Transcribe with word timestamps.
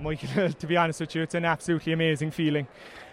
Michael, 0.00 0.52
to 0.58 0.66
be 0.66 0.76
honest 0.76 1.00
with 1.00 1.14
you, 1.14 1.22
it's 1.22 1.34
an 1.34 1.44
absolutely 1.44 1.92
amazing 1.92 2.30
feeling. 2.30 2.66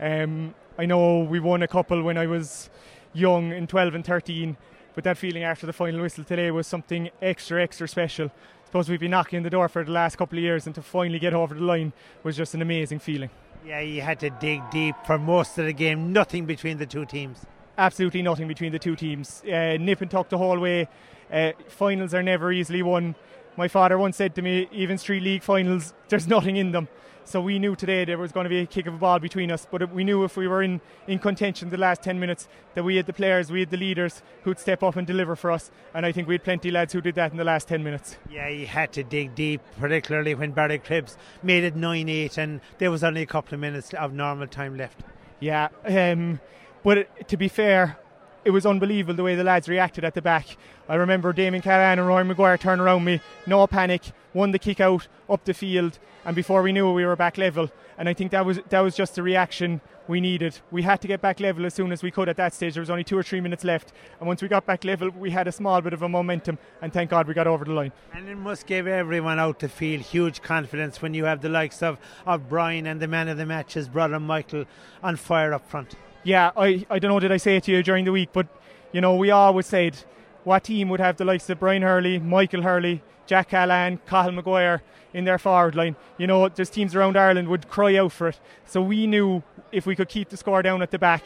Um, 0.00 0.54
I 0.78 0.86
know 0.86 1.20
we 1.20 1.38
won 1.38 1.62
a 1.62 1.68
couple 1.68 2.02
when 2.02 2.16
I 2.16 2.26
was 2.26 2.70
young 3.12 3.52
in 3.52 3.66
12 3.66 3.94
and 3.94 4.04
13, 4.04 4.56
but 4.94 5.04
that 5.04 5.18
feeling 5.18 5.42
after 5.44 5.66
the 5.66 5.72
final 5.72 6.00
whistle 6.00 6.24
today 6.24 6.50
was 6.50 6.66
something 6.66 7.10
extra, 7.20 7.62
extra 7.62 7.86
special. 7.86 8.26
I 8.26 8.66
suppose 8.66 8.88
we've 8.88 9.00
been 9.00 9.10
knocking 9.10 9.38
on 9.38 9.42
the 9.42 9.50
door 9.50 9.68
for 9.68 9.84
the 9.84 9.90
last 9.90 10.16
couple 10.16 10.38
of 10.38 10.42
years, 10.44 10.66
and 10.66 10.74
to 10.74 10.82
finally 10.82 11.18
get 11.18 11.34
over 11.34 11.54
the 11.54 11.60
line 11.60 11.92
was 12.22 12.36
just 12.36 12.54
an 12.54 12.62
amazing 12.62 13.00
feeling. 13.00 13.30
Yeah, 13.66 13.80
you 13.80 14.00
had 14.00 14.20
to 14.20 14.30
dig 14.30 14.62
deep 14.70 14.94
for 15.04 15.18
most 15.18 15.58
of 15.58 15.66
the 15.66 15.72
game, 15.74 16.12
nothing 16.12 16.46
between 16.46 16.78
the 16.78 16.86
two 16.86 17.04
teams. 17.04 17.44
Absolutely 17.76 18.22
nothing 18.22 18.48
between 18.48 18.72
the 18.72 18.78
two 18.78 18.96
teams. 18.96 19.42
Uh, 19.44 19.76
nip 19.78 20.00
and 20.00 20.10
tuck 20.10 20.28
the 20.28 20.38
whole 20.38 20.58
way. 20.58 20.88
Uh, 21.30 21.52
finals 21.68 22.14
are 22.14 22.22
never 22.22 22.52
easily 22.52 22.82
won. 22.82 23.14
My 23.56 23.68
father 23.68 23.98
once 23.98 24.16
said 24.16 24.34
to 24.36 24.42
me, 24.42 24.68
even 24.72 24.98
Street 24.98 25.22
League 25.22 25.42
finals, 25.42 25.92
there's 26.08 26.26
nothing 26.26 26.56
in 26.56 26.72
them. 26.72 26.88
So 27.24 27.40
we 27.40 27.58
knew 27.58 27.76
today 27.76 28.04
there 28.04 28.18
was 28.18 28.32
going 28.32 28.44
to 28.44 28.48
be 28.50 28.58
a 28.58 28.66
kick 28.66 28.86
of 28.86 28.94
a 28.94 28.96
ball 28.96 29.18
between 29.18 29.52
us, 29.52 29.66
but 29.70 29.92
we 29.92 30.02
knew 30.02 30.24
if 30.24 30.36
we 30.36 30.48
were 30.48 30.62
in, 30.62 30.80
in 31.06 31.18
contention 31.18 31.70
the 31.70 31.76
last 31.76 32.02
10 32.02 32.18
minutes 32.18 32.48
that 32.74 32.82
we 32.82 32.96
had 32.96 33.06
the 33.06 33.12
players, 33.12 33.52
we 33.52 33.60
had 33.60 33.70
the 33.70 33.76
leaders 33.76 34.22
who'd 34.42 34.58
step 34.58 34.82
up 34.82 34.96
and 34.96 35.06
deliver 35.06 35.36
for 35.36 35.52
us. 35.52 35.70
And 35.94 36.04
I 36.04 36.10
think 36.10 36.26
we 36.26 36.34
had 36.34 36.42
plenty 36.42 36.70
of 36.70 36.74
lads 36.74 36.92
who 36.92 37.00
did 37.00 37.14
that 37.16 37.30
in 37.30 37.36
the 37.36 37.44
last 37.44 37.68
10 37.68 37.84
minutes. 37.84 38.16
Yeah, 38.28 38.48
you 38.48 38.66
had 38.66 38.92
to 38.94 39.04
dig 39.04 39.34
deep, 39.34 39.60
particularly 39.78 40.34
when 40.34 40.50
Barry 40.52 40.78
Cribs 40.78 41.16
made 41.42 41.62
it 41.62 41.76
9 41.76 42.08
8 42.08 42.38
and 42.38 42.60
there 42.78 42.90
was 42.90 43.04
only 43.04 43.22
a 43.22 43.26
couple 43.26 43.54
of 43.54 43.60
minutes 43.60 43.94
of 43.94 44.12
normal 44.12 44.48
time 44.48 44.76
left. 44.76 45.02
Yeah, 45.38 45.68
um, 45.84 46.40
but 46.82 47.28
to 47.28 47.36
be 47.36 47.46
fair, 47.46 47.96
it 48.44 48.50
was 48.50 48.66
unbelievable 48.66 49.14
the 49.14 49.22
way 49.22 49.34
the 49.34 49.44
lads 49.44 49.68
reacted 49.68 50.04
at 50.04 50.14
the 50.14 50.22
back. 50.22 50.56
I 50.88 50.94
remember 50.94 51.32
Damien 51.32 51.62
Cahalane 51.62 51.98
and 51.98 52.06
Rory 52.06 52.24
Maguire 52.24 52.58
turn 52.58 52.80
around 52.80 53.04
me, 53.04 53.20
no 53.46 53.66
panic, 53.66 54.12
won 54.34 54.50
the 54.50 54.58
kick 54.58 54.80
out 54.80 55.08
up 55.28 55.44
the 55.44 55.54
field, 55.54 55.98
and 56.24 56.36
before 56.36 56.62
we 56.62 56.72
knew 56.72 56.88
it, 56.90 56.94
we 56.94 57.04
were 57.04 57.16
back 57.16 57.38
level. 57.38 57.70
And 57.98 58.08
I 58.08 58.14
think 58.14 58.30
that 58.30 58.46
was 58.46 58.60
that 58.70 58.80
was 58.80 58.96
just 58.96 59.14
the 59.14 59.22
reaction 59.22 59.80
we 60.08 60.20
needed. 60.20 60.58
We 60.70 60.82
had 60.82 61.00
to 61.02 61.08
get 61.08 61.20
back 61.20 61.38
level 61.38 61.66
as 61.66 61.74
soon 61.74 61.92
as 61.92 62.02
we 62.02 62.10
could 62.10 62.28
at 62.28 62.36
that 62.38 62.54
stage. 62.54 62.74
There 62.74 62.80
was 62.80 62.90
only 62.90 63.04
two 63.04 63.16
or 63.16 63.22
three 63.22 63.40
minutes 63.40 63.62
left, 63.62 63.92
and 64.18 64.26
once 64.26 64.42
we 64.42 64.48
got 64.48 64.66
back 64.66 64.84
level, 64.84 65.10
we 65.10 65.30
had 65.30 65.46
a 65.46 65.52
small 65.52 65.80
bit 65.80 65.92
of 65.92 66.02
a 66.02 66.08
momentum, 66.08 66.58
and 66.82 66.92
thank 66.92 67.10
God 67.10 67.28
we 67.28 67.34
got 67.34 67.46
over 67.46 67.64
the 67.64 67.72
line. 67.72 67.92
And 68.12 68.28
it 68.28 68.36
must 68.36 68.66
give 68.66 68.86
everyone 68.86 69.38
out 69.38 69.60
the 69.60 69.68
field 69.68 70.02
huge 70.02 70.42
confidence 70.42 71.02
when 71.02 71.14
you 71.14 71.24
have 71.26 71.42
the 71.42 71.48
likes 71.48 71.82
of, 71.82 71.98
of 72.26 72.48
Brian 72.48 72.86
and 72.86 73.00
the 73.00 73.06
man 73.06 73.28
of 73.28 73.36
the 73.36 73.46
match, 73.46 73.74
his 73.74 73.88
brother 73.88 74.18
Michael, 74.18 74.64
on 75.02 75.16
fire 75.16 75.52
up 75.52 75.68
front. 75.68 75.94
Yeah, 76.22 76.50
I, 76.56 76.84
I 76.90 76.98
don't 76.98 77.10
know, 77.10 77.20
did 77.20 77.32
I 77.32 77.38
say 77.38 77.56
it 77.56 77.64
to 77.64 77.72
you 77.72 77.82
during 77.82 78.04
the 78.04 78.12
week, 78.12 78.30
but 78.32 78.46
you 78.92 79.00
know, 79.00 79.16
we 79.16 79.30
always 79.30 79.66
said 79.66 79.96
what 80.44 80.64
team 80.64 80.88
would 80.88 81.00
have 81.00 81.16
the 81.16 81.24
likes 81.24 81.48
of 81.48 81.60
Brian 81.60 81.82
Hurley, 81.82 82.18
Michael 82.18 82.62
Hurley, 82.62 83.02
Jack 83.26 83.50
Cahalane, 83.50 83.98
Cathal 84.06 84.32
Maguire 84.32 84.82
in 85.12 85.24
their 85.24 85.38
forward 85.38 85.74
line. 85.74 85.96
You 86.18 86.26
know, 86.26 86.48
there's 86.48 86.70
teams 86.70 86.94
around 86.94 87.16
Ireland 87.16 87.48
would 87.48 87.68
cry 87.68 87.96
out 87.96 88.12
for 88.12 88.28
it. 88.28 88.40
So 88.66 88.82
we 88.82 89.06
knew 89.06 89.42
if 89.72 89.86
we 89.86 89.96
could 89.96 90.08
keep 90.08 90.28
the 90.28 90.36
score 90.36 90.62
down 90.62 90.82
at 90.82 90.90
the 90.90 90.98
back, 90.98 91.24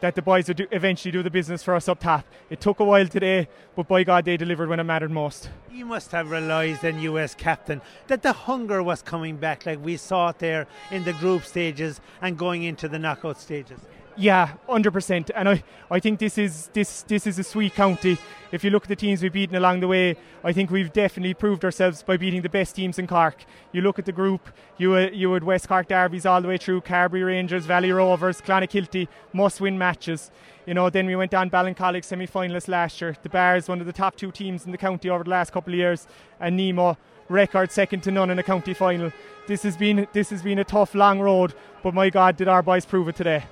that 0.00 0.14
the 0.14 0.22
boys 0.22 0.48
would 0.48 0.58
do, 0.58 0.66
eventually 0.70 1.12
do 1.12 1.22
the 1.22 1.30
business 1.30 1.62
for 1.62 1.74
us 1.74 1.88
up 1.88 2.00
top. 2.00 2.26
It 2.50 2.60
took 2.60 2.80
a 2.80 2.84
while 2.84 3.06
today, 3.06 3.48
but 3.74 3.88
by 3.88 4.04
God, 4.04 4.26
they 4.26 4.36
delivered 4.36 4.68
when 4.68 4.78
it 4.80 4.84
mattered 4.84 5.10
most. 5.10 5.48
You 5.72 5.86
must 5.86 6.12
have 6.12 6.30
realised, 6.30 6.82
then, 6.82 7.00
US 7.00 7.34
captain, 7.34 7.80
that 8.08 8.22
the 8.22 8.32
hunger 8.32 8.82
was 8.82 9.00
coming 9.00 9.36
back, 9.36 9.64
like 9.64 9.82
we 9.82 9.96
saw 9.96 10.28
it 10.28 10.38
there 10.40 10.66
in 10.90 11.04
the 11.04 11.14
group 11.14 11.44
stages 11.44 12.00
and 12.20 12.36
going 12.36 12.64
into 12.64 12.86
the 12.86 12.98
knockout 12.98 13.40
stages. 13.40 13.80
Yeah, 14.16 14.52
hundred 14.68 14.92
percent. 14.92 15.30
And 15.34 15.48
I, 15.48 15.64
I 15.90 15.98
think 15.98 16.20
this 16.20 16.38
is 16.38 16.68
this 16.72 17.02
this 17.02 17.26
is 17.26 17.38
a 17.38 17.42
sweet 17.42 17.74
county. 17.74 18.16
If 18.52 18.62
you 18.62 18.70
look 18.70 18.84
at 18.84 18.88
the 18.88 18.96
teams 18.96 19.20
we've 19.20 19.32
beaten 19.32 19.56
along 19.56 19.80
the 19.80 19.88
way, 19.88 20.16
I 20.44 20.52
think 20.52 20.70
we've 20.70 20.92
definitely 20.92 21.34
proved 21.34 21.64
ourselves 21.64 22.04
by 22.04 22.16
beating 22.16 22.42
the 22.42 22.48
best 22.48 22.76
teams 22.76 23.00
in 23.00 23.08
Cork. 23.08 23.44
You 23.72 23.82
look 23.82 23.98
at 23.98 24.04
the 24.04 24.12
group, 24.12 24.48
you 24.78 24.94
uh, 24.94 25.08
you 25.12 25.32
had 25.32 25.42
West 25.42 25.66
Cork 25.66 25.88
derbies 25.88 26.26
all 26.26 26.40
the 26.40 26.46
way 26.46 26.58
through, 26.58 26.82
Carbery 26.82 27.26
Rangers, 27.26 27.66
Valley 27.66 27.90
Rovers, 27.90 28.40
Clonakilty, 28.40 29.08
must 29.32 29.60
win 29.60 29.76
matches. 29.76 30.30
You 30.64 30.74
know, 30.74 30.90
then 30.90 31.06
we 31.06 31.16
went 31.16 31.34
on 31.34 31.50
Ballincollig 31.50 32.04
semi 32.04 32.28
finalists 32.28 32.68
last 32.68 33.00
year. 33.00 33.16
The 33.20 33.28
Barrs, 33.28 33.68
one 33.68 33.80
of 33.80 33.86
the 33.86 33.92
top 33.92 34.14
two 34.14 34.30
teams 34.30 34.64
in 34.64 34.70
the 34.70 34.78
county 34.78 35.10
over 35.10 35.24
the 35.24 35.30
last 35.30 35.52
couple 35.52 35.72
of 35.72 35.78
years, 35.78 36.06
and 36.38 36.56
Nemo 36.56 36.96
record 37.28 37.72
second 37.72 38.02
to 38.04 38.12
none 38.12 38.30
in 38.30 38.38
a 38.38 38.44
county 38.44 38.74
final. 38.74 39.10
This 39.48 39.64
has 39.64 39.76
been 39.76 40.06
this 40.12 40.30
has 40.30 40.42
been 40.42 40.60
a 40.60 40.64
tough 40.64 40.94
long 40.94 41.18
road, 41.18 41.52
but 41.82 41.94
my 41.94 42.10
God, 42.10 42.36
did 42.36 42.46
our 42.46 42.62
boys 42.62 42.84
prove 42.84 43.08
it 43.08 43.16
today 43.16 43.42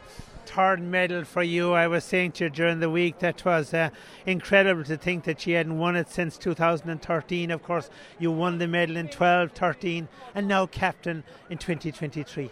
third 0.47 0.80
medal 0.80 1.25
for 1.25 1.42
you. 1.42 1.72
I 1.72 1.86
was 1.86 2.04
saying 2.04 2.32
to 2.32 2.44
you 2.44 2.50
during 2.50 2.80
the 2.80 2.91
week 2.91 3.19
that 3.20 3.44
was 3.44 3.72
uh, 3.72 3.91
incredible 4.26 4.84
to 4.84 4.97
think 4.97 5.25
that 5.25 5.41
she 5.41 5.53
hadn't 5.53 5.78
won 5.78 5.97
it 5.97 6.10
since 6.10 6.38
2013. 6.38 7.50
Of 7.50 7.62
course, 7.62 7.91
you 8.19 8.30
won 8.30 8.58
the 8.58 8.69
medal 8.69 8.97
in 8.97 9.08
12, 9.08 9.52
13, 9.52 10.08
and 10.34 10.48
now 10.48 10.66
captain 10.66 11.25
in 11.50 11.58
2023. 11.58 12.50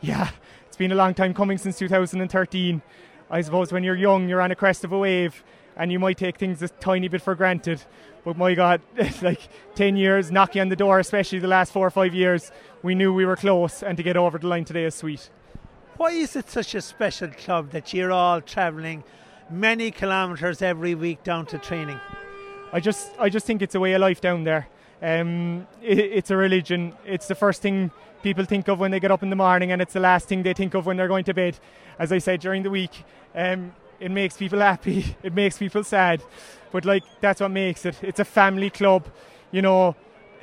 Yeah, 0.00 0.30
it's 0.66 0.76
been 0.76 0.92
a 0.92 0.96
long 0.96 1.14
time 1.14 1.34
coming 1.34 1.58
since 1.58 1.78
2013. 1.78 2.82
I 3.30 3.40
suppose 3.40 3.72
when 3.72 3.84
you're 3.84 3.96
young, 3.96 4.28
you're 4.28 4.40
on 4.40 4.50
a 4.50 4.56
crest 4.56 4.84
of 4.84 4.92
a 4.92 4.98
wave 4.98 5.44
and 5.76 5.90
you 5.90 5.98
might 5.98 6.18
take 6.18 6.36
things 6.36 6.62
a 6.62 6.68
tiny 6.68 7.08
bit 7.08 7.22
for 7.22 7.34
granted. 7.34 7.82
But 8.24 8.36
my 8.36 8.54
God, 8.54 8.82
it's 8.96 9.22
like 9.30 9.48
10 9.76 9.96
years 9.96 10.30
knocking 10.30 10.60
on 10.60 10.68
the 10.68 10.76
door, 10.76 10.98
especially 10.98 11.38
the 11.38 11.48
last 11.48 11.72
four 11.72 11.86
or 11.86 11.90
five 11.90 12.14
years, 12.14 12.52
we 12.82 12.94
knew 12.94 13.12
we 13.12 13.24
were 13.24 13.36
close, 13.36 13.82
and 13.82 13.96
to 13.96 14.02
get 14.02 14.16
over 14.16 14.38
the 14.38 14.46
line 14.46 14.64
today 14.64 14.84
is 14.84 14.94
sweet. 14.94 15.30
Why 16.00 16.12
is 16.12 16.34
it 16.34 16.48
such 16.48 16.74
a 16.74 16.80
special 16.80 17.28
club 17.28 17.72
that 17.72 17.92
you're 17.92 18.10
all 18.10 18.40
travelling 18.40 19.04
many 19.50 19.90
kilometres 19.90 20.62
every 20.62 20.94
week 20.94 21.22
down 21.24 21.44
to 21.48 21.58
training? 21.58 22.00
I 22.72 22.80
just, 22.80 23.10
I 23.18 23.28
just 23.28 23.44
think 23.44 23.60
it's 23.60 23.74
a 23.74 23.80
way 23.80 23.92
of 23.92 24.00
life 24.00 24.18
down 24.18 24.44
there. 24.44 24.66
Um, 25.02 25.66
it, 25.82 25.98
it's 25.98 26.30
a 26.30 26.38
religion. 26.38 26.94
It's 27.04 27.28
the 27.28 27.34
first 27.34 27.60
thing 27.60 27.90
people 28.22 28.46
think 28.46 28.66
of 28.68 28.80
when 28.80 28.92
they 28.92 28.98
get 28.98 29.10
up 29.10 29.22
in 29.22 29.28
the 29.28 29.36
morning, 29.36 29.72
and 29.72 29.82
it's 29.82 29.92
the 29.92 30.00
last 30.00 30.26
thing 30.26 30.42
they 30.42 30.54
think 30.54 30.72
of 30.72 30.86
when 30.86 30.96
they're 30.96 31.06
going 31.06 31.24
to 31.24 31.34
bed. 31.34 31.58
As 31.98 32.12
I 32.12 32.16
said 32.16 32.40
during 32.40 32.62
the 32.62 32.70
week, 32.70 33.04
um, 33.34 33.74
it 34.00 34.10
makes 34.10 34.38
people 34.38 34.60
happy. 34.60 35.16
It 35.22 35.34
makes 35.34 35.58
people 35.58 35.84
sad, 35.84 36.22
but 36.72 36.86
like 36.86 37.04
that's 37.20 37.42
what 37.42 37.50
makes 37.50 37.84
it. 37.84 38.02
It's 38.02 38.20
a 38.20 38.24
family 38.24 38.70
club, 38.70 39.06
you 39.50 39.60
know, 39.60 39.94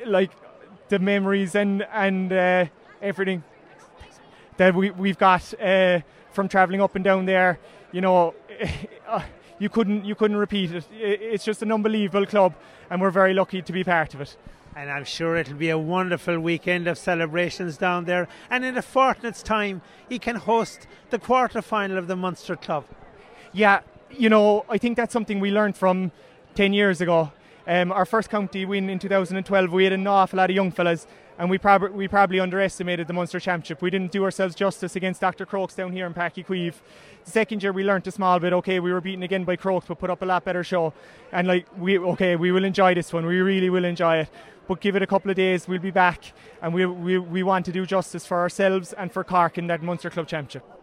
like 0.06 0.30
the 0.90 1.00
memories 1.00 1.56
and 1.56 1.82
and 1.92 2.32
uh, 2.32 2.66
everything 3.02 3.44
that 4.58 4.76
we, 4.76 4.92
we've 4.92 5.18
got 5.18 5.54
uh, 5.62 6.02
from 6.32 6.48
travelling 6.48 6.82
up 6.82 6.96
and 6.96 7.04
down 7.04 7.26
there. 7.26 7.60
You 7.92 8.02
know, 8.02 8.34
uh, 9.08 9.22
you 9.60 9.70
couldn't 9.70 10.06
you 10.06 10.16
couldn't 10.16 10.38
repeat 10.38 10.72
it. 10.72 10.86
It's 10.92 11.44
just 11.44 11.62
an 11.62 11.72
unbelievable 11.72 12.26
club, 12.26 12.54
and 12.90 13.02
we're 13.02 13.12
very 13.12 13.34
lucky 13.34 13.62
to 13.62 13.74
be 13.74 13.84
part 13.84 14.14
of 14.14 14.22
it. 14.22 14.38
And 14.76 14.92
I'm 14.92 15.06
sure 15.06 15.36
it'll 15.36 15.56
be 15.56 15.72
a 15.72 15.78
wonderful 15.78 16.40
weekend 16.40 16.88
of 16.88 17.00
celebrations 17.00 17.78
down 17.78 18.06
there. 18.06 18.28
And 18.52 18.64
in 18.64 18.78
a 18.78 18.84
fortnight's 18.84 19.42
time, 19.42 19.82
you 20.08 20.20
can 20.20 20.36
host 20.36 20.86
the 21.10 21.18
quarter 21.18 21.64
final 21.64 21.98
of 21.98 22.06
the 22.06 22.16
Munster 22.16 22.56
Club. 22.56 22.86
Yeah, 23.54 23.80
you 24.12 24.30
know, 24.30 24.66
I 24.70 24.78
think 24.78 24.96
that's 24.96 25.14
something 25.14 25.40
we 25.40 25.50
learned 25.50 25.76
from 25.76 26.12
10 26.54 26.74
years 26.74 27.02
ago. 27.02 27.32
Um, 27.68 27.92
our 27.92 28.06
first 28.06 28.30
county 28.30 28.64
win 28.64 28.90
in 28.90 28.98
2012, 28.98 29.74
we 29.74 29.84
had 29.84 29.92
an 29.92 30.08
awful 30.08 30.38
lot 30.38 30.50
of 30.50 30.56
young 30.56 30.72
fellas, 30.72 31.06
and 31.38 31.50
we, 31.50 31.58
prob- 31.58 31.92
we 31.92 32.08
probably 32.08 32.40
underestimated 32.40 33.08
the 33.08 33.14
Munster 33.14 33.42
Championship. 33.42 33.82
We 33.82 33.90
didn't 33.90 34.14
do 34.14 34.24
ourselves 34.24 34.56
justice 34.56 34.96
against 34.96 35.20
Dr. 35.20 35.46
Crokes 35.46 35.76
down 35.76 35.92
here 35.92 36.06
in 36.06 36.14
Páirc 36.14 36.46
Uí 36.46 36.74
The 37.26 37.30
second 37.30 37.62
year, 37.62 37.74
we 37.74 37.84
learnt 37.84 38.08
a 38.08 38.12
small 38.12 38.40
bit. 38.40 38.54
Okay, 38.54 38.80
we 38.80 38.94
were 38.94 39.02
beaten 39.02 39.22
again 39.22 39.44
by 39.44 39.58
Crokes, 39.58 39.86
but 39.86 40.00
put 40.00 40.10
up 40.10 40.22
a 40.22 40.26
lot 40.26 40.46
better 40.46 40.64
show. 40.64 40.94
And 41.34 41.46
like, 41.46 41.68
we 41.78 42.00
okay, 42.00 42.38
we 42.38 42.54
will 42.54 42.64
enjoy 42.64 42.96
this 42.96 43.12
one. 43.12 43.26
We 43.26 43.42
really 43.42 43.70
will 43.70 43.84
enjoy 43.84 44.20
it. 44.20 44.30
But 44.66 44.80
give 44.80 44.96
it 44.96 45.02
a 45.02 45.08
couple 45.08 45.30
of 45.30 45.36
days, 45.36 45.68
we'll 45.68 45.80
be 45.80 45.92
back, 45.92 46.34
and 46.62 46.74
we 46.74 46.86
we, 46.86 47.18
we 47.18 47.44
want 47.44 47.66
to 47.66 47.74
do 47.74 47.86
justice 47.86 48.26
for 48.26 48.38
ourselves 48.38 48.94
and 48.94 49.12
for 49.12 49.26
Cork 49.26 49.58
in 49.58 49.68
that 49.68 49.82
Munster 49.84 50.10
Club 50.10 50.28
Championship. 50.28 50.77